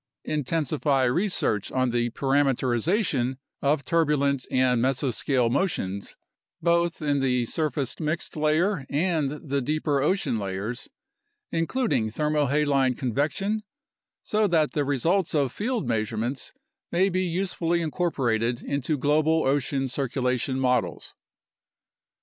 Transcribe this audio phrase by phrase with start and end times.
[0.25, 6.15] Intensify research on the parameterization of turbulent and meso scale motions
[6.59, 10.89] both in the surface mixed layer and the deeper ocean layers,
[11.51, 13.61] including thermohaline convection,
[14.23, 16.51] so that the results of field measurements
[16.91, 21.13] may be usefully incorporated into global ocean circulation models.